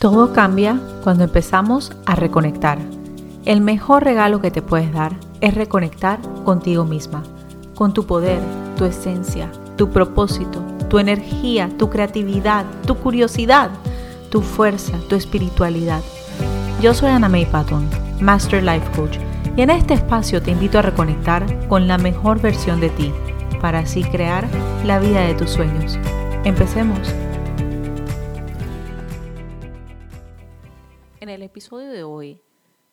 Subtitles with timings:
[0.00, 2.78] Todo cambia cuando empezamos a reconectar.
[3.44, 7.22] El mejor regalo que te puedes dar es reconectar contigo misma,
[7.74, 8.40] con tu poder,
[8.78, 13.68] tu esencia, tu propósito, tu energía, tu creatividad, tu curiosidad,
[14.30, 16.00] tu fuerza, tu espiritualidad.
[16.80, 17.86] Yo soy Ana May Patton,
[18.22, 19.18] Master Life Coach,
[19.54, 23.12] y en este espacio te invito a reconectar con la mejor versión de ti,
[23.60, 24.48] para así crear
[24.82, 25.98] la vida de tus sueños.
[26.44, 27.14] Empecemos.
[31.20, 32.40] En el episodio de hoy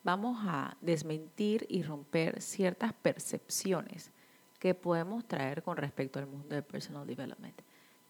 [0.03, 4.11] vamos a desmentir y romper ciertas percepciones
[4.59, 7.57] que podemos traer con respecto al mundo del personal development.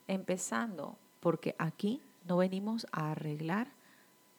[0.08, 3.68] Empezando porque aquí no venimos a arreglar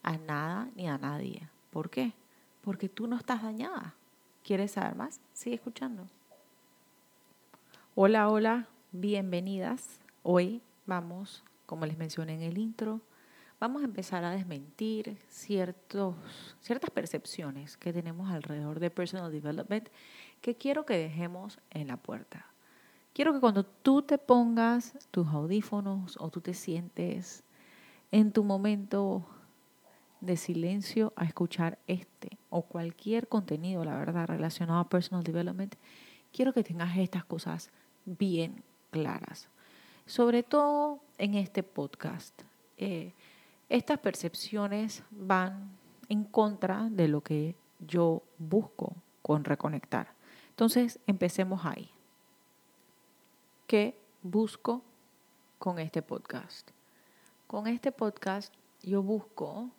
[0.02, 1.48] a nada ni a nadie.
[1.70, 2.12] ¿Por qué?
[2.62, 3.94] Porque tú no estás dañada.
[4.42, 5.20] ¿Quieres saber más?
[5.32, 6.08] Sigue escuchando.
[7.94, 10.00] Hola, hola, bienvenidas.
[10.24, 13.00] Hoy vamos, como les mencioné en el intro,
[13.60, 16.14] vamos a empezar a desmentir ciertos,
[16.60, 19.88] ciertas percepciones que tenemos alrededor de personal development
[20.40, 22.46] que quiero que dejemos en la puerta.
[23.12, 27.42] Quiero que cuando tú te pongas tus audífonos o tú te sientes
[28.12, 29.26] en tu momento
[30.20, 35.74] de silencio a escuchar este o cualquier contenido, la verdad, relacionado a personal development,
[36.32, 37.70] quiero que tengas estas cosas
[38.04, 39.48] bien claras.
[40.06, 42.40] Sobre todo en este podcast.
[42.76, 43.12] Eh,
[43.68, 45.70] estas percepciones van
[46.08, 50.14] en contra de lo que yo busco con reconectar.
[50.50, 51.90] Entonces, empecemos ahí.
[53.66, 54.82] ¿Qué busco
[55.58, 56.70] con este podcast?
[57.46, 58.52] Con este podcast
[58.82, 59.70] yo busco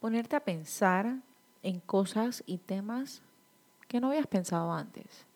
[0.00, 1.18] ponerte a pensar
[1.62, 3.22] en cosas y temas
[3.86, 5.26] que no habías pensado antes,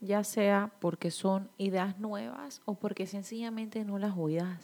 [0.00, 4.14] ya sea porque son ideas nuevas o porque sencillamente no las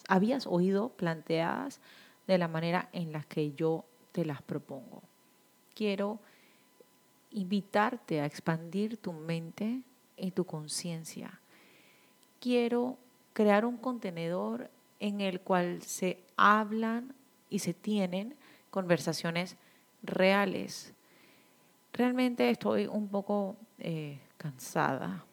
[0.09, 1.81] habías oído planteadas
[2.27, 5.03] de la manera en la que yo te las propongo.
[5.75, 6.21] Quiero
[7.33, 9.83] invitarte a expandir tu mente
[10.17, 11.41] y tu conciencia.
[12.41, 12.97] Quiero
[13.33, 14.71] crear un contenedor
[15.01, 17.15] en el cual se hablan
[17.51, 18.37] y se tienen
[18.71, 19.57] conversaciones
[20.03, 20.93] reales.
[21.93, 25.25] Realmente estoy un poco eh, cansada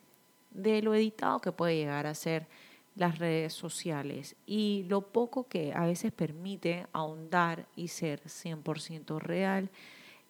[0.52, 2.48] de lo editado que puede llegar a ser
[2.96, 9.70] las redes sociales y lo poco que a veces permite ahondar y ser 100% real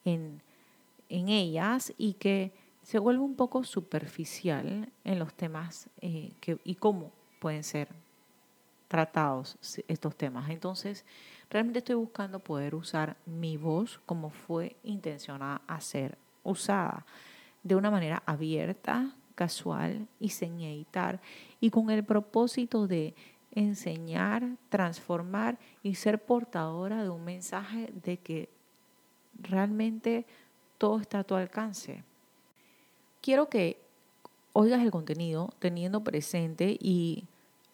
[0.06, 0.42] en,
[1.10, 2.52] en, ellas y que
[2.84, 7.90] se vuelve un poco superficial en los temas eh, que, y cómo pueden ser
[8.88, 9.58] tratados
[9.88, 10.50] estos temas.
[10.50, 11.06] Entonces,
[11.50, 17.06] realmente estoy buscando poder usar mi voz como fue intencionada a ser usada,
[17.64, 21.20] de una manera abierta, casual y sin editar
[21.60, 23.16] y con el propósito de
[23.56, 28.50] enseñar, transformar y ser portadora de un mensaje de que
[29.42, 30.28] realmente
[30.78, 32.04] todo está a tu alcance.
[33.20, 33.82] Quiero que
[34.54, 37.24] oigas el contenido teniendo presente y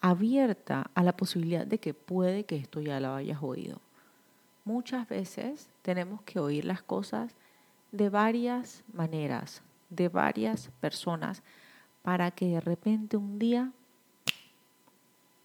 [0.00, 3.78] abierta a la posibilidad de que puede que esto ya lo hayas oído.
[4.64, 7.34] Muchas veces tenemos que oír las cosas
[7.92, 11.42] de varias maneras, de varias personas
[12.02, 13.72] para que de repente un día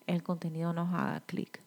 [0.07, 1.61] el contenido nos haga clic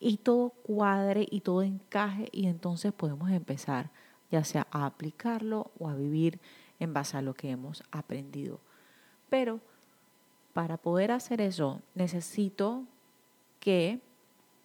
[0.00, 3.90] y todo cuadre y todo encaje y entonces podemos empezar
[4.30, 6.40] ya sea a aplicarlo o a vivir
[6.80, 8.60] en base a lo que hemos aprendido.
[9.30, 9.60] Pero
[10.52, 12.84] para poder hacer eso necesito
[13.60, 14.00] que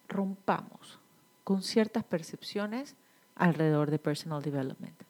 [0.07, 0.99] rompamos
[1.43, 2.95] con ciertas percepciones
[3.35, 5.08] alrededor de personal development.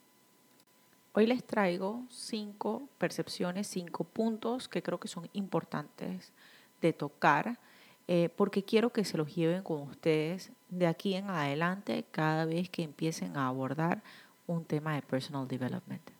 [1.13, 6.31] Hoy les traigo cinco percepciones, cinco puntos que creo que son importantes
[6.81, 7.57] de tocar,
[8.07, 12.69] eh, porque quiero que se los lleven con ustedes de aquí en adelante cada vez
[12.69, 14.03] que empiecen a abordar
[14.45, 16.11] un tema de personal development.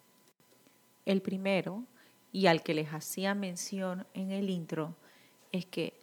[1.06, 1.84] El primero,
[2.32, 4.96] y al que les hacía mención en el intro,
[5.52, 5.94] es que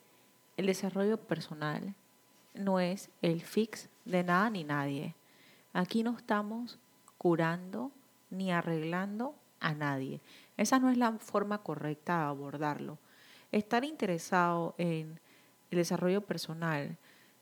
[0.57, 1.95] el desarrollo personal
[2.55, 5.15] no es el fix de nada ni nadie.
[5.73, 6.79] Aquí no estamos
[7.19, 7.91] curando
[8.31, 10.21] ni arreglando a nadie.
[10.57, 12.99] Esa no es la forma correcta de abordarlo.
[13.53, 15.21] Estar interesado en
[15.71, 16.97] el desarrollo personal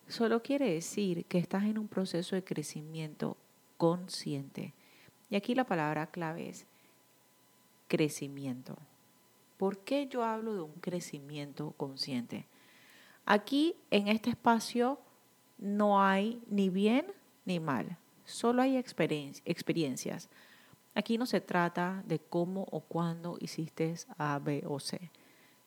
[0.08, 3.36] solo quiere decir que estás en un proceso de crecimiento
[3.76, 4.74] consciente.
[5.30, 6.66] Y aquí la palabra clave es
[7.88, 8.76] crecimiento.
[9.56, 12.46] ¿Por qué yo hablo de un crecimiento consciente?
[13.24, 15.00] Aquí en este espacio
[15.58, 17.06] no hay ni bien
[17.46, 20.28] ni mal, solo hay experiencias.
[20.94, 25.10] Aquí no se trata de cómo o cuándo hiciste A, B o C.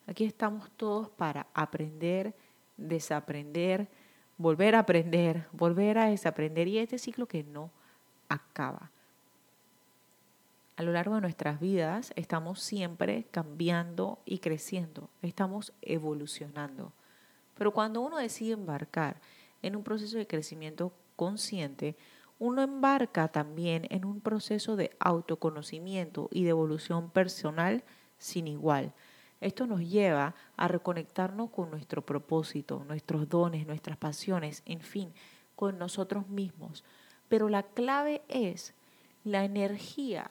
[0.06, 2.34] Aquí estamos todos para aprender,
[2.78, 3.88] desaprender,
[4.38, 7.70] volver a aprender, volver a desaprender y este ciclo que no
[8.28, 8.90] acaba.
[10.76, 16.92] A lo largo de nuestras vidas estamos siempre cambiando y creciendo, estamos evolucionando.
[17.56, 19.20] Pero cuando uno decide embarcar
[19.60, 21.96] en un proceso de crecimiento consciente,
[22.38, 27.82] uno embarca también en un proceso de autoconocimiento y de evolución personal
[28.18, 28.92] sin igual.
[29.40, 35.12] Esto nos lleva a reconectarnos con nuestro propósito, nuestros dones, nuestras pasiones, en fin,
[35.54, 36.84] con nosotros mismos.
[37.28, 38.74] Pero la clave es
[39.24, 40.28] la energía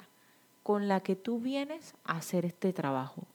[0.63, 3.25] con la que tú vienes a hacer este trabajo.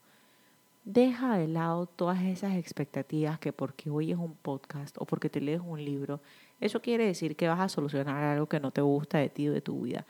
[0.84, 5.60] Deja de lado todas esas expectativas que porque oyes un podcast o porque te lees
[5.60, 6.20] un libro,
[6.60, 9.52] eso quiere decir que vas a solucionar algo que no te gusta de ti o
[9.52, 10.04] de tu vida.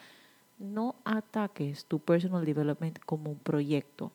[0.59, 4.13] No ataques tu personal development como un proyecto.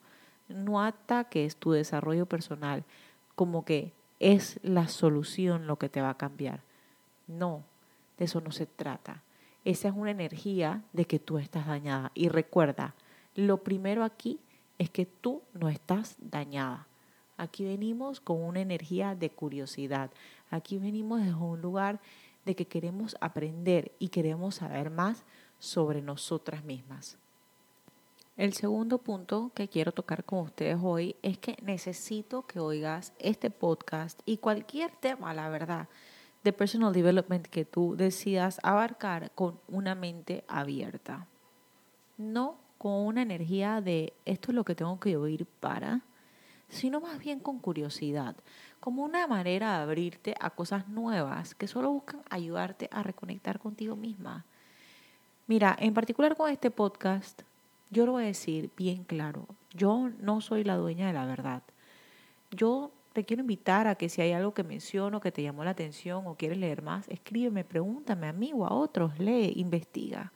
[0.49, 2.83] No ataques tu desarrollo personal
[3.35, 6.61] como que es la solución lo que te va a cambiar.
[7.27, 7.63] No,
[8.17, 9.21] de eso no se trata.
[9.63, 12.11] Esa es una energía de que tú estás dañada.
[12.15, 12.95] Y recuerda,
[13.35, 14.39] lo primero aquí
[14.77, 16.87] es que tú no estás dañada.
[17.37, 20.11] Aquí venimos con una energía de curiosidad.
[20.49, 21.99] Aquí venimos desde un lugar
[22.45, 25.23] de que queremos aprender y queremos saber más
[25.59, 27.17] sobre nosotras mismas.
[28.37, 33.49] El segundo punto que quiero tocar con ustedes hoy es que necesito que oigas este
[33.49, 35.89] podcast y cualquier tema, la verdad,
[36.43, 41.27] de personal development que tú decidas abarcar con una mente abierta.
[42.17, 46.01] No con una energía de esto es lo que tengo que oír para,
[46.69, 48.35] sino más bien con curiosidad,
[48.79, 53.95] como una manera de abrirte a cosas nuevas que solo buscan ayudarte a reconectar contigo
[53.95, 54.45] misma.
[55.47, 57.41] Mira, en particular con este podcast,
[57.89, 61.63] yo lo voy a decir bien claro, yo no soy la dueña de la verdad.
[62.51, 65.71] Yo te quiero invitar a que si hay algo que menciono que te llamó la
[65.71, 70.33] atención o quieres leer más, escríbeme, pregúntame a mí o a otros, lee, investiga.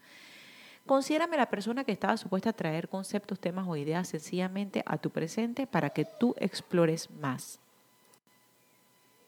[0.91, 5.09] Considérame la persona que estaba supuesta a traer conceptos, temas o ideas sencillamente a tu
[5.09, 7.61] presente para que tú explores más.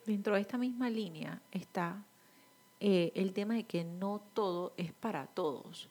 [0.06, 2.04] Dentro de esta misma línea está
[2.82, 5.88] eh, el tema de que no todo es para todos.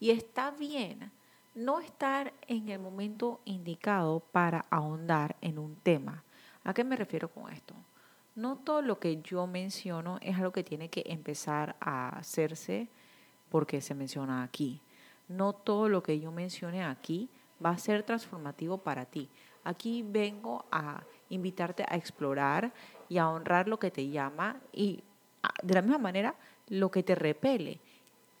[0.00, 1.10] Y está bien
[1.54, 6.24] no estar en el momento indicado para ahondar en un tema.
[6.62, 7.72] ¿A qué me refiero con esto?
[8.34, 12.88] No todo lo que yo menciono es algo que tiene que empezar a hacerse
[13.48, 14.82] porque se menciona aquí
[15.28, 17.28] no todo lo que yo mencione aquí
[17.64, 19.28] va a ser transformativo para ti.
[19.64, 22.72] Aquí vengo a invitarte a explorar
[23.08, 25.02] y a honrar lo que te llama y
[25.42, 26.34] ah, de la misma manera
[26.68, 27.80] lo que te repele.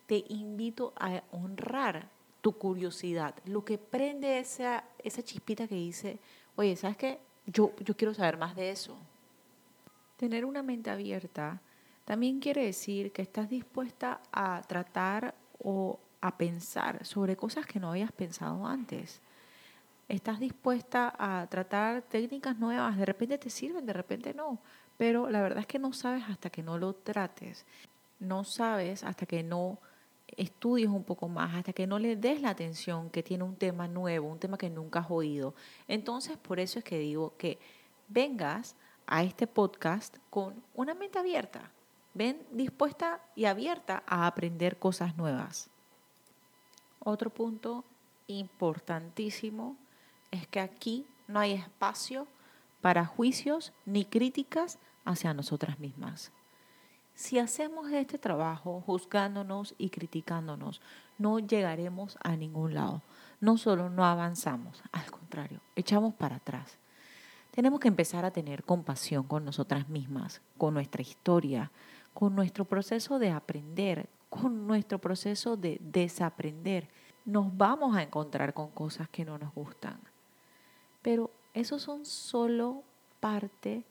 [0.06, 2.08] Te invito a honrar
[2.40, 6.18] tu curiosidad, lo que prende esa, esa chispita que dice,
[6.54, 7.18] oye, ¿sabes qué?
[7.46, 8.96] Yo, yo quiero saber más de eso.
[10.16, 11.60] Tener una mente abierta
[12.06, 17.90] también quiere decir que estás dispuesta a tratar o a pensar sobre cosas que no
[17.90, 19.20] habías pensado antes.
[20.08, 24.60] Estás dispuesta a tratar técnicas nuevas, de repente te sirven, de repente no,
[24.96, 27.64] pero la verdad es que no sabes hasta que no lo trates,
[28.20, 29.78] no sabes hasta que no
[30.36, 33.88] estudies un poco más, hasta que no le des la atención que tiene un tema
[33.88, 35.54] nuevo, un tema que nunca has oído.
[35.88, 37.58] Entonces, por eso es que digo que
[38.08, 38.76] vengas
[39.06, 41.70] a este podcast con una mente abierta.
[42.14, 45.70] Ven dispuesta y abierta a aprender cosas nuevas.
[47.08, 47.84] Otro punto
[48.26, 49.76] importantísimo
[50.32, 52.26] es que aquí no hay espacio
[52.80, 56.32] para juicios ni críticas hacia nosotras mismas.
[57.14, 60.80] Si hacemos este trabajo juzgándonos y criticándonos,
[61.16, 63.02] no llegaremos a ningún lado.
[63.40, 66.76] No solo no avanzamos, al contrario, echamos para atrás.
[67.52, 71.70] Tenemos que empezar a tener compasión con nosotras mismas, con nuestra historia,
[72.14, 74.08] con nuestro proceso de aprender,
[74.44, 76.88] nuestro proceso de desaprender,
[77.24, 79.98] nos vamos a encontrar con cosas que no nos gustan.
[81.02, 82.82] Pero esos son solo
[83.20, 83.84] parte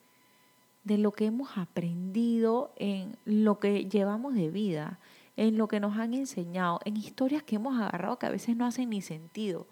[0.84, 5.00] de lo que hemos aprendido en lo que llevamos de vida,
[5.36, 8.66] en lo que nos han enseñado, en historias que hemos agarrado que a veces no
[8.66, 9.68] hacen ni sentido.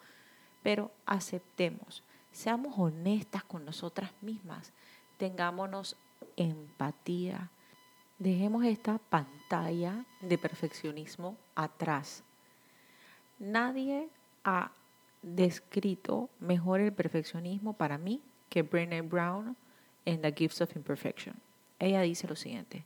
[0.64, 4.74] Pero aceptemos, seamos honestas con nosotras mismas,
[5.18, 5.96] tengámonos
[6.36, 7.52] empatía,
[8.20, 12.24] Dejemos esta pantalla de perfeccionismo atrás.
[13.40, 14.08] Nadie
[14.44, 14.72] ha
[15.22, 19.56] descrito mejor el perfeccionismo para mí que Brené Brown
[20.06, 21.36] en The Gifts of Imperfection.
[21.80, 22.86] Ella dice lo siguiente,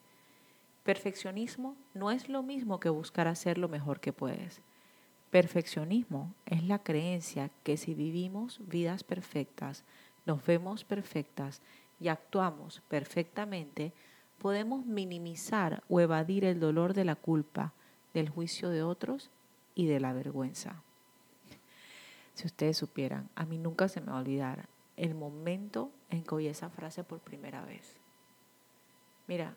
[0.84, 4.62] perfeccionismo no es lo mismo que buscar hacer lo mejor que puedes.
[5.30, 9.84] Perfeccionismo es la creencia que si vivimos vidas perfectas,
[10.26, 11.62] nos vemos perfectas
[12.00, 13.92] y actuamos perfectamente,
[14.38, 17.74] podemos minimizar o evadir el dolor de la culpa,
[18.14, 19.30] del juicio de otros
[19.76, 20.82] y de la vergüenza.
[22.34, 26.36] Si ustedes supieran, a mí nunca se me va a olvidar el momento en que
[26.36, 27.96] oí esa frase por primera vez.
[29.28, 29.56] Mira,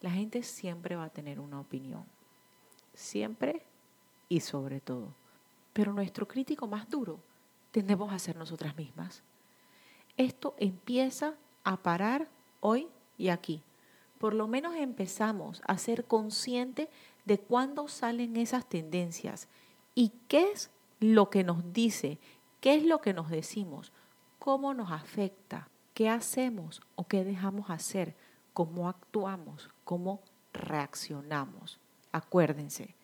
[0.00, 2.04] la gente siempre va a tener una opinión,
[2.94, 3.62] siempre
[4.28, 5.14] y sobre todo.
[5.72, 7.20] Pero nuestro crítico más duro
[7.70, 9.22] tendemos a ser nosotras mismas.
[10.16, 11.34] Esto empieza
[11.64, 12.28] a parar
[12.60, 13.62] hoy y aquí.
[14.20, 16.90] Por lo menos empezamos a ser conscientes
[17.24, 19.48] de cuándo salen esas tendencias
[19.94, 22.18] y qué es lo que nos dice,
[22.60, 23.92] qué es lo que nos decimos,
[24.38, 28.14] cómo nos afecta, qué hacemos o qué dejamos hacer,
[28.52, 30.20] cómo actuamos, cómo
[30.52, 31.80] reaccionamos.
[32.12, 32.94] Acuérdense,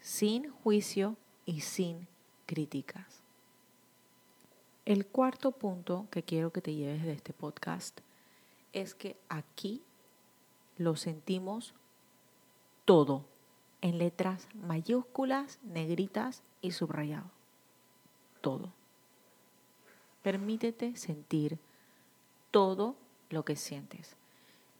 [0.00, 2.08] sin juicio y sin
[2.46, 3.20] críticas.
[4.86, 8.00] El cuarto punto que quiero que te lleves de este podcast
[8.72, 9.82] es que aquí
[10.76, 11.74] lo sentimos
[12.84, 13.24] todo,
[13.80, 17.30] en letras mayúsculas, negritas y subrayado.
[18.40, 18.72] Todo.
[20.22, 21.58] Permítete sentir
[22.50, 22.96] todo
[23.30, 24.16] lo que sientes.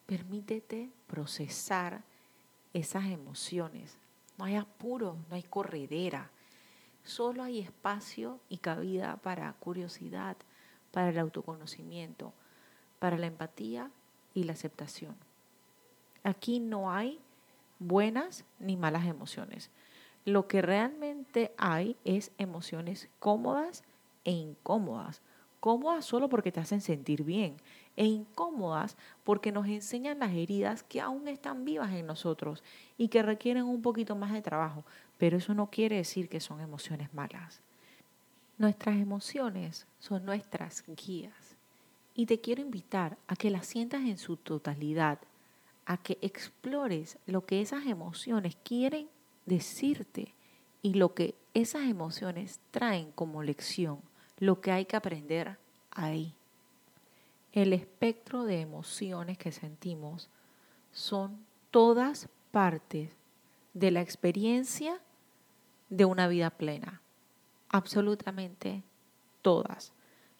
[0.06, 2.02] Permítete procesar
[2.72, 3.98] esas emociones.
[4.38, 6.30] No hay apuro, no hay corredera.
[7.04, 10.36] Solo hay espacio y cabida para curiosidad,
[10.90, 12.32] para el autoconocimiento,
[12.98, 13.90] para la empatía
[14.32, 15.14] y la aceptación.
[16.24, 17.20] Aquí no hay
[17.78, 19.70] buenas ni malas emociones.
[20.24, 23.84] Lo que realmente hay es emociones cómodas
[24.24, 25.20] e incómodas.
[25.60, 27.56] Cómodas solo porque te hacen sentir bien
[27.96, 32.62] e incómodas porque nos enseñan las heridas que aún están vivas en nosotros
[32.96, 34.84] y que requieren un poquito más de trabajo.
[35.18, 37.60] Pero eso no quiere decir que son emociones malas.
[38.56, 41.56] Nuestras emociones son nuestras guías
[42.14, 45.18] y te quiero invitar a que las sientas en su totalidad
[45.86, 49.08] a que explores lo que esas emociones quieren
[49.46, 50.34] decirte
[50.82, 54.00] y lo que esas emociones traen como lección,
[54.38, 55.58] lo que hay que aprender
[55.90, 56.34] ahí.
[57.52, 60.28] El espectro de emociones que sentimos
[60.92, 63.10] son todas partes
[63.74, 65.00] de la experiencia
[65.90, 67.00] de una vida plena.
[67.68, 68.82] Absolutamente
[69.42, 69.92] todas.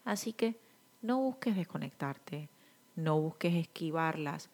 [0.04, 0.58] Así que
[1.02, 2.48] no busques desconectarte,
[2.96, 4.48] no busques esquivarlas,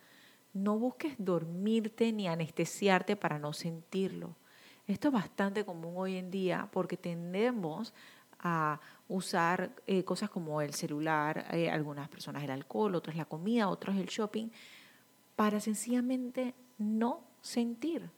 [0.52, 4.36] no busques dormirte ni anestesiarte para no sentirlo.
[4.86, 7.94] Esto es bastante común hoy en día porque tendemos
[8.40, 13.68] a usar eh, cosas como el celular, eh, algunas personas el alcohol, otros la comida,
[13.68, 14.48] otros el shopping,
[15.36, 18.10] para sencillamente no sentir.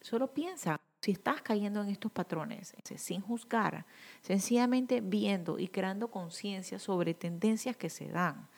[0.00, 3.86] Solo piensa, si estás cayendo en estos patrones, sin juzgar,
[4.20, 8.48] sencillamente viendo y creando conciencia sobre tendencias que se dan,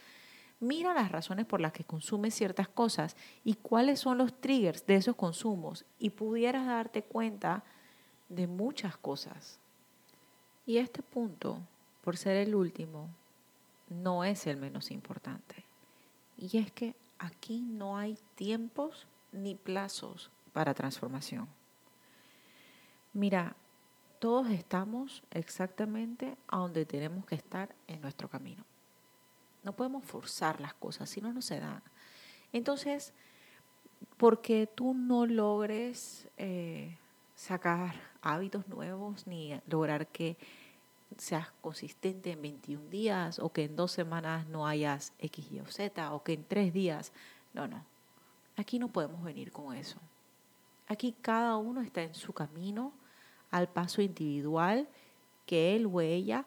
[0.60, 4.96] mira las razones por las que consumes ciertas cosas y cuáles son los triggers de
[4.96, 7.64] esos consumos y pudieras darte cuenta
[8.28, 9.60] de muchas cosas.
[10.66, 11.60] Y este punto,
[12.02, 13.10] por ser el último,
[13.88, 15.64] no es el menos importante.
[16.36, 21.48] Y es que aquí no hay tiempos ni plazos para transformación.
[23.12, 23.56] Mira,
[24.18, 28.64] todos estamos exactamente a donde tenemos que estar en nuestro camino.
[29.64, 31.82] No podemos forzar las cosas, si no, no se dan.
[32.52, 33.12] Entonces,
[34.16, 36.96] porque tú no logres eh,
[37.34, 40.36] sacar hábitos nuevos ni lograr que
[41.16, 45.66] seas consistente en 21 días o que en dos semanas no hayas X, Y o
[45.66, 47.12] Z o que en tres días.
[47.52, 47.84] No, no.
[48.56, 49.98] Aquí no podemos venir con eso.
[50.86, 52.92] Aquí cada uno está en su camino
[53.50, 54.88] al paso individual
[55.46, 56.44] que él o ella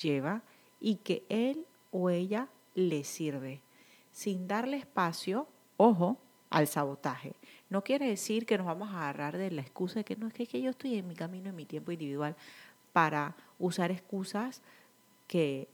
[0.00, 0.42] lleva
[0.80, 3.62] y que él o ella le sirve,
[4.10, 6.18] sin darle espacio, ojo,
[6.50, 7.34] al sabotaje.
[7.70, 10.32] No quiere decir que nos vamos a agarrar de la excusa de que no es
[10.32, 12.36] que, que yo estoy en mi camino, en mi tiempo individual,
[12.92, 14.62] para usar excusas
[15.26, 15.68] que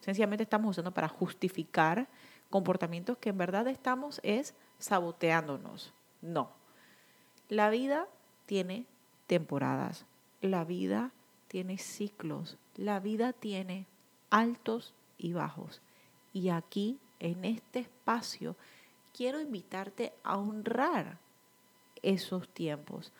[0.00, 2.08] sencillamente estamos usando para justificar
[2.50, 5.92] comportamientos que en verdad estamos es saboteándonos.
[6.20, 6.50] No.
[7.48, 8.08] La vida
[8.46, 8.86] tiene
[9.26, 10.06] temporadas,
[10.40, 11.12] la vida
[11.48, 13.86] tiene ciclos, la vida tiene
[14.30, 15.80] altos y bajos.
[16.32, 18.56] Y aquí, en este espacio,
[19.12, 21.18] quiero invitarte a honrar
[22.02, 23.12] esos tiempos,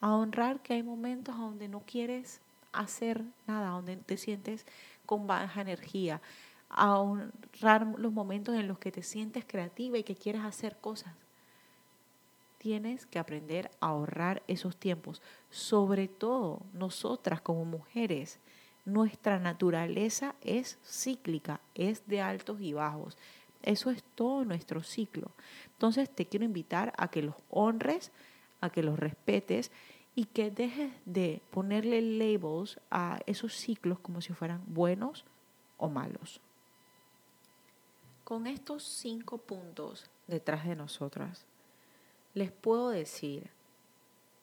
[0.00, 2.40] a honrar que hay momentos donde no quieres
[2.72, 4.66] hacer nada, donde te sientes
[5.06, 6.20] con baja energía,
[6.70, 11.14] a honrar los momentos en los que te sientes creativa y que quieres hacer cosas.
[12.58, 15.20] Tienes que aprender a ahorrar esos tiempos,
[15.50, 18.38] sobre todo nosotras como mujeres
[18.84, 23.16] nuestra naturaleza es cíclica, es de altos y bajos.
[23.62, 25.30] Eso es todo nuestro ciclo.
[25.72, 28.12] Entonces te quiero invitar a que los honres,
[28.60, 29.70] a que los respetes
[30.14, 35.24] y que dejes de ponerle labels a esos ciclos como si fueran buenos
[35.78, 36.40] o malos.
[38.22, 41.46] Con estos cinco puntos detrás de nosotras,
[42.32, 43.50] les puedo decir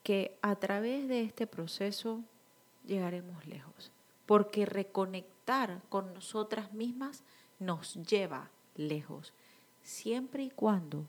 [0.04, 2.22] que a través de este proceso
[2.86, 3.92] llegaremos lejos,
[4.32, 7.22] porque reconectar con nosotras mismas
[7.60, 9.34] nos lleva lejos,
[9.84, 11.06] siempre y cuando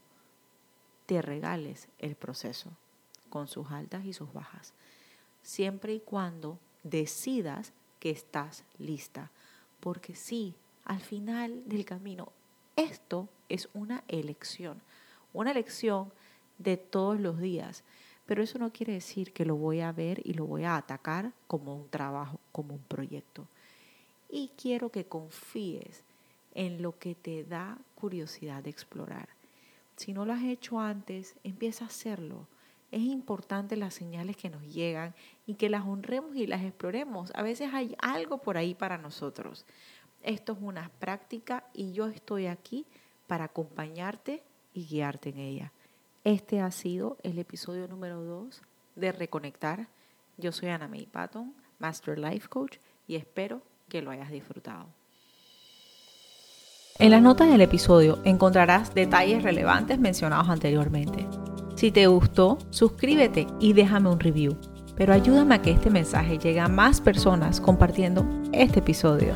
[1.05, 2.71] te regales el proceso
[3.29, 4.73] con sus altas y sus bajas,
[5.41, 9.31] siempre y cuando decidas que estás lista,
[9.79, 10.53] porque sí,
[10.83, 12.33] al final del camino,
[12.75, 14.81] esto es una elección,
[15.31, 16.11] una elección
[16.57, 17.85] de todos los días,
[18.25, 21.33] pero eso no quiere decir que lo voy a ver y lo voy a atacar
[21.47, 23.47] como un trabajo, como un proyecto.
[24.29, 26.03] Y quiero que confíes
[26.55, 29.29] en lo que te da curiosidad de explorar.
[29.95, 32.47] Si no lo has hecho antes, empieza a hacerlo.
[32.91, 35.13] Es importante las señales que nos llegan
[35.45, 37.31] y que las honremos y las exploremos.
[37.35, 39.65] A veces hay algo por ahí para nosotros.
[40.21, 42.85] Esto es una práctica y yo estoy aquí
[43.27, 45.71] para acompañarte y guiarte en ella.
[46.23, 48.61] Este ha sido el episodio número 2
[48.95, 49.89] de Reconectar.
[50.37, 52.77] Yo soy Ana May Patton, Master Life Coach,
[53.07, 54.85] y espero que lo hayas disfrutado.
[56.97, 61.27] En las notas del episodio encontrarás detalles relevantes mencionados anteriormente.
[61.75, 64.57] Si te gustó, suscríbete y déjame un review.
[64.95, 69.33] Pero ayúdame a que este mensaje llegue a más personas compartiendo este episodio.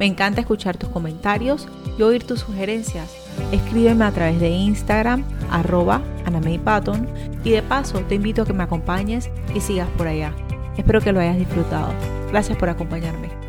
[0.00, 3.23] Me encanta escuchar tus comentarios y oír tus sugerencias.
[3.52, 6.02] Escríbeme a través de Instagram, arroba
[6.64, 7.06] Patton,
[7.44, 10.32] y de paso te invito a que me acompañes y sigas por allá.
[10.76, 11.92] Espero que lo hayas disfrutado.
[12.30, 13.43] Gracias por acompañarme.